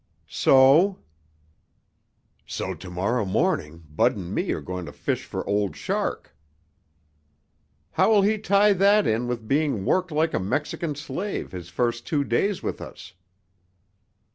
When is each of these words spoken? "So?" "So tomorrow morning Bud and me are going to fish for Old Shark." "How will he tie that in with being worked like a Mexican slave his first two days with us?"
"So?" 0.27 0.97
"So 2.47 2.73
tomorrow 2.73 3.23
morning 3.23 3.83
Bud 3.87 4.17
and 4.17 4.33
me 4.33 4.51
are 4.51 4.59
going 4.59 4.87
to 4.87 4.91
fish 4.91 5.25
for 5.25 5.47
Old 5.47 5.75
Shark." 5.75 6.35
"How 7.91 8.09
will 8.09 8.23
he 8.23 8.39
tie 8.39 8.73
that 8.73 9.05
in 9.05 9.27
with 9.27 9.47
being 9.47 9.85
worked 9.85 10.11
like 10.11 10.33
a 10.33 10.39
Mexican 10.39 10.95
slave 10.95 11.51
his 11.51 11.69
first 11.69 12.07
two 12.07 12.23
days 12.23 12.63
with 12.63 12.81
us?" 12.81 13.13